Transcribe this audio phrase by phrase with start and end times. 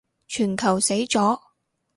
[0.27, 1.39] 全球死咗